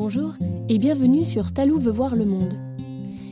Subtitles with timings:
[0.00, 0.34] Bonjour
[0.68, 2.54] et bienvenue sur Talou veut voir le monde.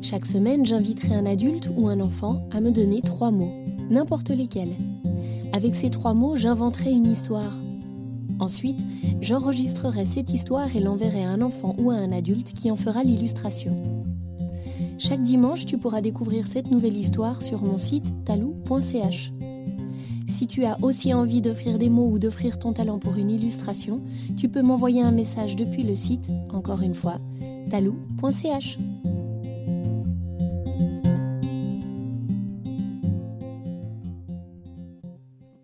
[0.00, 3.52] Chaque semaine, j'inviterai un adulte ou un enfant à me donner trois mots,
[3.90, 4.76] n'importe lesquels.
[5.52, 7.58] Avec ces trois mots, j'inventerai une histoire.
[8.38, 8.78] Ensuite,
[9.20, 13.02] j'enregistrerai cette histoire et l'enverrai à un enfant ou à un adulte qui en fera
[13.02, 13.76] l'illustration.
[14.98, 19.32] Chaque dimanche, tu pourras découvrir cette nouvelle histoire sur mon site talou.ch.
[20.32, 24.02] Si tu as aussi envie d'offrir des mots ou d'offrir ton talent pour une illustration,
[24.38, 27.18] tu peux m'envoyer un message depuis le site, encore une fois,
[27.70, 28.78] talou.ch.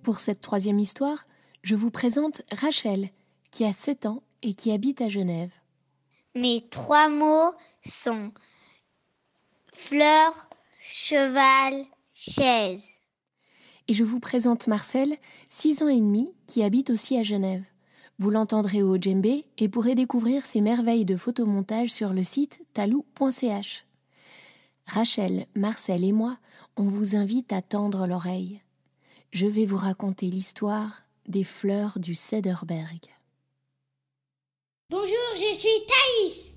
[0.02, 1.27] Pour cette troisième histoire,
[1.62, 3.09] je vous présente Rachel,
[3.50, 5.50] qui a 7 ans et qui habite à Genève.
[6.37, 8.33] Mes trois mots sont
[9.73, 10.47] fleur,
[10.83, 12.87] cheval, chaise
[13.88, 15.16] et je vous présente Marcel,
[15.48, 17.65] 6 ans et demi, qui habite aussi à Genève.
[18.19, 23.86] Vous l'entendrez au djembé et pourrez découvrir ses merveilles de photomontage sur le site talou.ch.
[24.86, 26.39] Rachel, Marcel et moi,
[26.77, 28.61] on vous invite à tendre l'oreille.
[29.33, 33.00] Je vais vous raconter l'histoire des fleurs du Cederberg.
[34.91, 36.55] Bonjour, je suis Thaïs.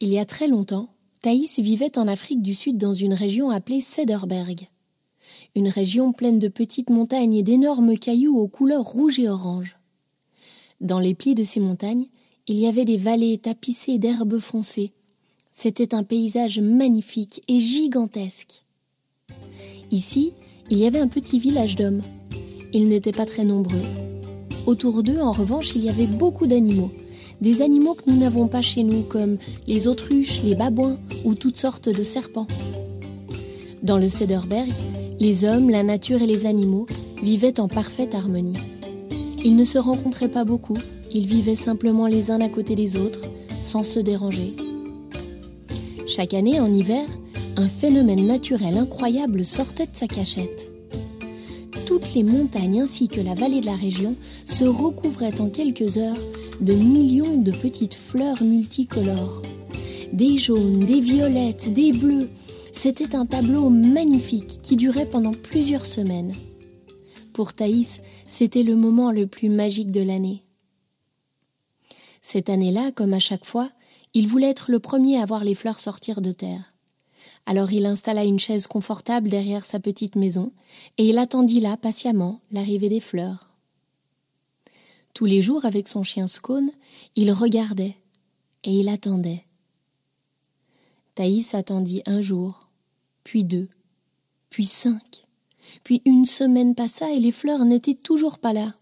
[0.00, 0.90] Il y a très longtemps,
[1.22, 4.68] Thaïs vivait en Afrique du Sud dans une région appelée Cederberg.
[5.56, 9.76] Une région pleine de petites montagnes et d'énormes cailloux aux couleurs rouges et oranges.
[10.80, 12.06] Dans les plis de ces montagnes,
[12.46, 14.92] il y avait des vallées tapissées d'herbes foncées.
[15.50, 18.62] C'était un paysage magnifique et gigantesque.
[19.90, 20.32] Ici,
[20.70, 22.02] il y avait un petit village d'hommes.
[22.72, 23.82] Ils n'étaient pas très nombreux.
[24.66, 26.92] Autour d'eux, en revanche, il y avait beaucoup d'animaux,
[27.40, 31.56] des animaux que nous n'avons pas chez nous, comme les autruches, les babouins ou toutes
[31.56, 32.48] sortes de serpents.
[33.82, 34.68] Dans le Cederberg,
[35.20, 36.86] les hommes, la nature et les animaux
[37.22, 38.58] vivaient en parfaite harmonie.
[39.44, 40.76] Ils ne se rencontraient pas beaucoup,
[41.12, 43.22] ils vivaient simplement les uns à côté des autres,
[43.60, 44.54] sans se déranger.
[46.06, 47.04] Chaque année, en hiver,
[47.56, 50.70] un phénomène naturel incroyable sortait de sa cachette.
[51.86, 54.14] Toutes les montagnes ainsi que la vallée de la région
[54.44, 56.16] se recouvraient en quelques heures
[56.60, 59.42] de millions de petites fleurs multicolores.
[60.12, 62.28] Des jaunes, des violettes, des bleus.
[62.72, 66.34] C'était un tableau magnifique qui durait pendant plusieurs semaines.
[67.32, 70.42] Pour Thaïs, c'était le moment le plus magique de l'année.
[72.20, 73.70] Cette année-là, comme à chaque fois,
[74.14, 76.74] il voulait être le premier à voir les fleurs sortir de terre.
[77.46, 80.52] Alors il installa une chaise confortable derrière sa petite maison,
[80.98, 83.47] et il attendit là patiemment l'arrivée des fleurs.
[85.18, 86.70] Tous les jours, avec son chien Scone,
[87.16, 87.96] il regardait
[88.62, 89.44] et il attendait.
[91.16, 92.68] Thaïs attendit un jour,
[93.24, 93.68] puis deux,
[94.48, 95.26] puis cinq,
[95.82, 98.76] puis une semaine passa et les fleurs n'étaient toujours pas là.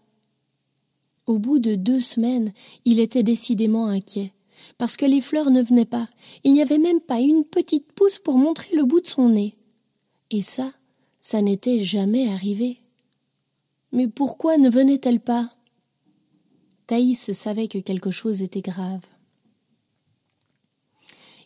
[1.25, 2.53] Au bout de deux semaines,
[2.85, 4.31] il était décidément inquiet,
[4.77, 6.07] parce que les fleurs ne venaient pas.
[6.43, 9.55] Il n'y avait même pas une petite pousse pour montrer le bout de son nez.
[10.29, 10.71] Et ça,
[11.19, 12.77] ça n'était jamais arrivé.
[13.91, 15.56] Mais pourquoi ne venaient-elles pas?
[16.87, 19.01] Thaïs savait que quelque chose était grave.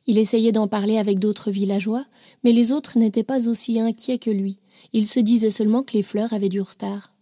[0.06, 2.06] Il essayait d'en parler avec d'autres villageois,
[2.44, 4.60] mais les autres n'étaient pas aussi inquiets que lui.
[4.94, 7.16] Ils se disaient seulement que les fleurs avaient du retard.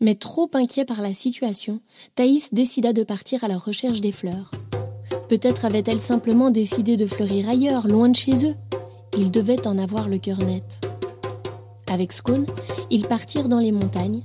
[0.00, 1.80] Mais trop inquiet par la situation,
[2.14, 4.50] Thaïs décida de partir à la recherche des fleurs.
[5.28, 8.54] Peut-être avait-elle simplement décidé de fleurir ailleurs, loin de chez eux.
[9.16, 10.86] Ils devaient en avoir le cœur net.
[11.86, 12.46] Avec Scone,
[12.90, 14.22] ils partirent dans les montagnes,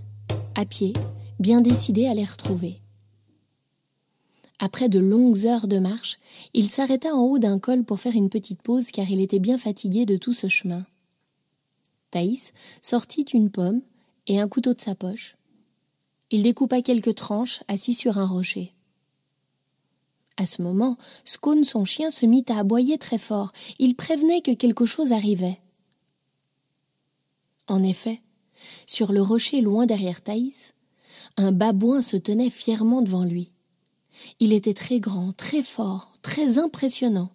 [0.55, 0.93] à pied,
[1.41, 2.75] bien décidé à les retrouver.
[4.59, 6.19] Après de longues heures de marche,
[6.53, 9.57] il s'arrêta en haut d'un col pour faire une petite pause car il était bien
[9.57, 10.85] fatigué de tout ce chemin.
[12.11, 13.81] Thaïs sortit une pomme
[14.27, 15.35] et un couteau de sa poche.
[16.29, 18.71] Il découpa quelques tranches assis sur un rocher.
[20.37, 23.51] À ce moment, Scone, son chien, se mit à aboyer très fort.
[23.79, 25.59] Il prévenait que quelque chose arrivait.
[27.67, 28.21] En effet,
[28.85, 30.73] sur le rocher loin derrière Thaïs,
[31.37, 33.51] un babouin se tenait fièrement devant lui.
[34.39, 37.29] Il était très grand, très fort, très impressionnant.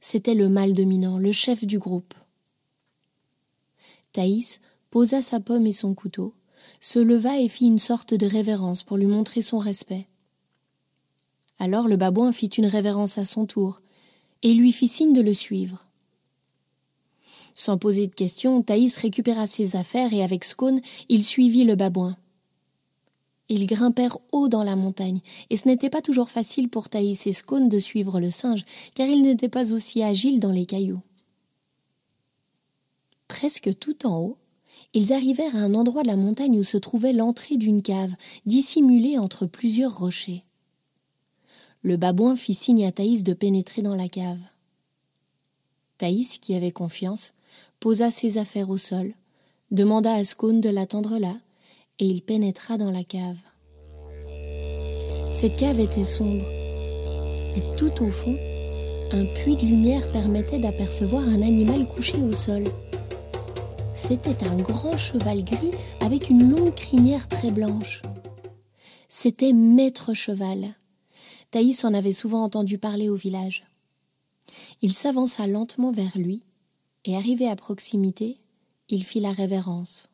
[0.00, 2.14] C'était le mâle dominant, le chef du groupe.
[4.12, 4.60] Thaïs
[4.90, 6.34] posa sa pomme et son couteau,
[6.80, 10.06] se leva et fit une sorte de révérence pour lui montrer son respect.
[11.58, 13.82] Alors le babouin fit une révérence à son tour,
[14.42, 15.84] et lui fit signe de le suivre.
[17.54, 22.16] Sans poser de questions, Thaïs récupéra ses affaires et avec Scone, il suivit le babouin.
[23.48, 27.32] Ils grimpèrent haut dans la montagne, et ce n'était pas toujours facile pour Thaïs et
[27.32, 28.64] Scone de suivre le singe,
[28.94, 31.00] car il n'était pas aussi agile dans les cailloux.
[33.26, 34.38] Presque tout en haut,
[34.94, 38.14] Ils arrivèrent à un endroit de la montagne où se trouvait l'entrée d'une cave,
[38.46, 40.44] dissimulée entre plusieurs rochers.
[41.82, 44.40] Le babouin fit signe à Thaïs de pénétrer dans la cave.
[45.98, 47.32] Thaïs, qui avait confiance,
[47.80, 49.14] posa ses affaires au sol,
[49.70, 51.36] demanda à Scone de l'attendre là,
[51.98, 53.38] et il pénétra dans la cave.
[55.32, 56.44] Cette cave était sombre,
[57.56, 58.36] et tout au fond,
[59.12, 62.64] un puits de lumière permettait d'apercevoir un animal couché au sol.
[63.94, 68.02] C'était un grand cheval gris avec une longue crinière très blanche.
[69.08, 70.74] C'était Maître Cheval.
[71.50, 73.64] Thaïs en avait souvent entendu parler au village.
[74.82, 76.42] Il s'avança lentement vers lui,
[77.04, 78.38] et arrivé à proximité,
[78.88, 80.08] il fit la révérence.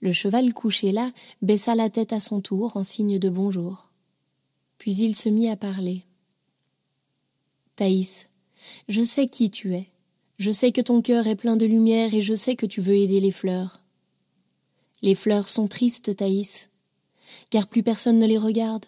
[0.00, 1.10] Le cheval couché là
[1.42, 3.90] baissa la tête à son tour en signe de bonjour.
[4.78, 6.04] Puis il se mit à parler.
[7.76, 8.28] Thaïs,
[8.88, 9.86] je sais qui tu es.
[10.38, 12.94] Je sais que ton cœur est plein de lumière et je sais que tu veux
[12.94, 13.80] aider les fleurs.
[15.02, 16.70] Les fleurs sont tristes, Thaïs,
[17.50, 18.86] car plus personne ne les regarde.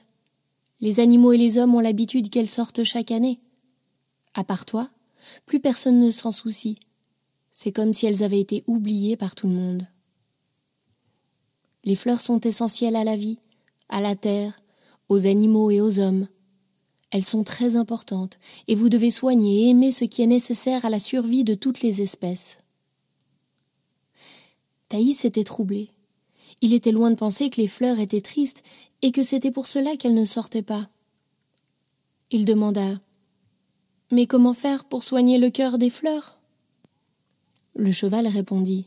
[0.80, 3.38] Les animaux et les hommes ont l'habitude qu'elles sortent chaque année.
[4.34, 4.88] À part toi,
[5.44, 6.78] plus personne ne s'en soucie.
[7.52, 9.86] C'est comme si elles avaient été oubliées par tout le monde.
[11.84, 13.38] Les fleurs sont essentielles à la vie,
[13.88, 14.60] à la terre,
[15.08, 16.28] aux animaux et aux hommes.
[17.10, 18.38] Elles sont très importantes,
[18.68, 21.82] et vous devez soigner et aimer ce qui est nécessaire à la survie de toutes
[21.82, 22.60] les espèces.
[24.88, 25.90] Thaïs était troublée.
[26.60, 28.62] Il était loin de penser que les fleurs étaient tristes
[29.02, 30.88] et que c'était pour cela qu'elles ne sortaient pas.
[32.30, 33.00] Il demanda
[34.10, 36.40] Mais comment faire pour soigner le cœur des fleurs?
[37.74, 38.86] Le cheval répondit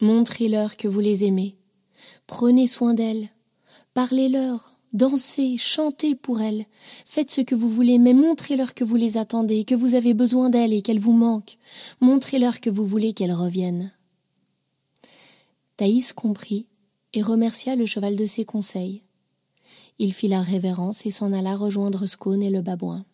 [0.00, 1.55] Montrez-leur que vous les aimez.
[2.26, 3.28] Prenez soin d'elles.
[3.94, 6.66] Parlez-leur, dansez, chantez pour elles.
[7.04, 10.50] Faites ce que vous voulez, mais montrez-leur que vous les attendez, que vous avez besoin
[10.50, 11.58] d'elles et qu'elles vous manquent.
[12.00, 13.92] Montrez-leur que vous voulez qu'elles reviennent.
[15.76, 16.66] Thaïs comprit
[17.12, 19.02] et remercia le cheval de ses conseils.
[19.98, 23.04] Il fit la révérence et s'en alla rejoindre Scone et le babouin.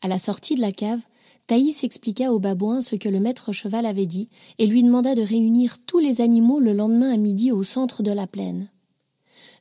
[0.00, 1.00] À la sortie de la cave,
[1.48, 4.28] Thaïs expliqua au babouin ce que le maître cheval avait dit
[4.58, 8.12] et lui demanda de réunir tous les animaux le lendemain à midi au centre de
[8.12, 8.68] la plaine.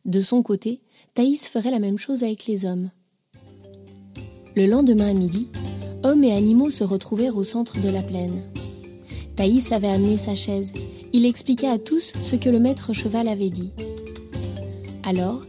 [0.06, 0.82] De son côté,
[1.14, 2.90] Thaïs ferait la même chose avec les hommes.
[4.56, 5.48] Le lendemain à midi,
[6.04, 8.42] hommes et animaux se retrouvèrent au centre de la plaine.
[9.38, 10.74] Thaïs avait amené sa chaise.
[11.14, 13.72] Il expliqua à tous ce que le maître cheval avait dit.
[15.04, 15.42] Alors,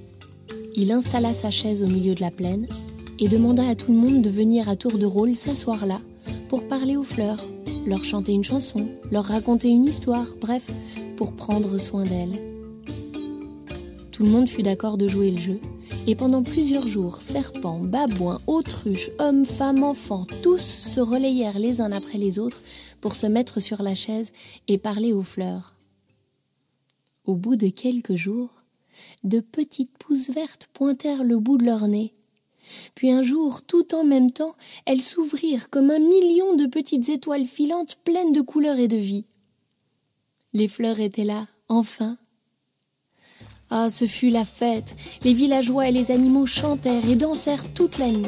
[0.77, 2.69] il installa sa chaise au milieu de la plaine
[3.19, 6.01] et demanda à tout le monde de venir à tour de rôle s'asseoir là
[6.49, 7.47] pour parler aux fleurs,
[7.87, 10.67] leur chanter une chanson, leur raconter une histoire, bref,
[11.17, 12.41] pour prendre soin d'elles.
[14.13, 15.61] Tout le monde fut d'accord de jouer le jeu,
[16.07, 21.93] et pendant plusieurs jours, serpents, babouins, autruches, hommes, femmes, enfants, tous se relayèrent les uns
[21.93, 22.63] après les autres
[23.01, 24.33] pour se mettre sur la chaise
[24.69, 25.75] et parler aux fleurs.
[27.27, 28.51] Au bout de quelques jours,
[29.23, 32.15] de petites pousses vertes pointèrent le bout de leur nez
[32.95, 34.55] puis un jour, tout en même temps,
[34.87, 39.25] elles s'ouvrirent comme un million de petites étoiles filantes pleines de couleurs et de vie.
[40.53, 42.17] Les fleurs étaient là, enfin.
[43.71, 44.97] Ah, ce fut la fête.
[45.25, 48.27] Les villageois et les animaux chantèrent et dansèrent toute la nuit.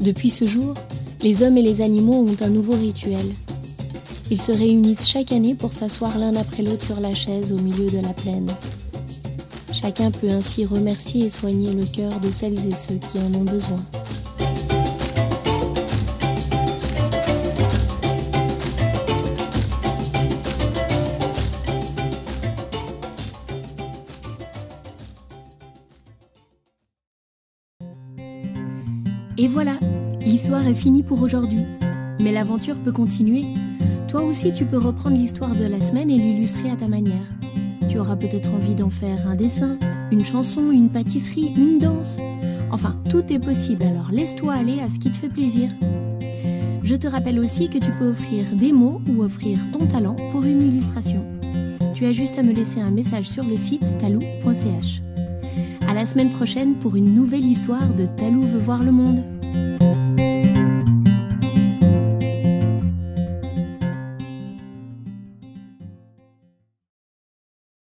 [0.00, 0.74] Depuis ce jour,
[1.22, 3.26] les hommes et les animaux ont un nouveau rituel.
[4.30, 7.90] Ils se réunissent chaque année pour s'asseoir l'un après l'autre sur la chaise au milieu
[7.90, 8.50] de la plaine.
[9.74, 13.42] Chacun peut ainsi remercier et soigner le cœur de celles et ceux qui en ont
[13.42, 13.80] besoin.
[29.36, 29.72] Et voilà,
[30.20, 31.66] l'histoire est finie pour aujourd'hui.
[32.20, 33.44] Mais l'aventure peut continuer.
[34.06, 37.26] Toi aussi, tu peux reprendre l'histoire de la semaine et l'illustrer à ta manière.
[37.88, 39.78] Tu auras peut-être envie d'en faire un dessin,
[40.10, 42.18] une chanson, une pâtisserie, une danse.
[42.70, 45.70] Enfin, tout est possible, alors laisse-toi aller à ce qui te fait plaisir.
[46.82, 50.44] Je te rappelle aussi que tu peux offrir des mots ou offrir ton talent pour
[50.44, 51.24] une illustration.
[51.94, 55.02] Tu as juste à me laisser un message sur le site talou.ch.
[55.86, 59.20] À la semaine prochaine pour une nouvelle histoire de Talou veut voir le monde.